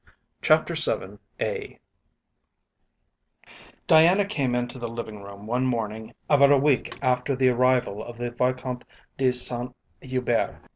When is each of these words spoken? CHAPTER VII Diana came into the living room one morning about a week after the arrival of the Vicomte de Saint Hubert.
CHAPTER 0.41 0.73
VII 0.73 1.77
Diana 3.85 4.25
came 4.25 4.55
into 4.55 4.79
the 4.79 4.87
living 4.89 5.21
room 5.21 5.45
one 5.45 5.67
morning 5.67 6.15
about 6.27 6.51
a 6.51 6.57
week 6.57 6.97
after 7.03 7.35
the 7.35 7.49
arrival 7.49 8.03
of 8.03 8.17
the 8.17 8.31
Vicomte 8.31 8.83
de 9.19 9.31
Saint 9.31 9.75
Hubert. 10.01 10.59